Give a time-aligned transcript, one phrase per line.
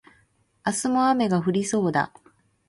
[0.65, 2.11] 明日も雨が降りそうだ